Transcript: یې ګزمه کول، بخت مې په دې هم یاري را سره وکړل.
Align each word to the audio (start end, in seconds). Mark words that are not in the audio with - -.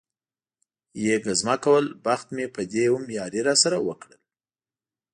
یې 1.05 1.15
ګزمه 1.25 1.55
کول، 1.63 1.85
بخت 2.05 2.27
مې 2.35 2.45
په 2.55 2.61
دې 2.71 2.85
هم 2.91 3.05
یاري 3.17 3.41
را 3.47 3.55
سره 3.63 3.77
وکړل. 3.87 4.17